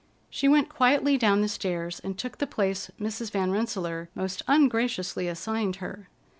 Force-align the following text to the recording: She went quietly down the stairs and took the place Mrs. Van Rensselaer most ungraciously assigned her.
She 0.31 0.47
went 0.47 0.67
quietly 0.67 1.15
down 1.15 1.41
the 1.41 1.47
stairs 1.47 1.99
and 1.99 2.17
took 2.17 2.39
the 2.39 2.47
place 2.47 2.89
Mrs. 2.99 3.29
Van 3.29 3.51
Rensselaer 3.51 4.09
most 4.15 4.41
ungraciously 4.47 5.27
assigned 5.27 5.75
her. 5.75 6.09